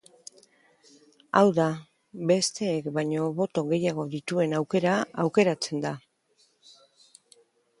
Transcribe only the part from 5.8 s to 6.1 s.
da.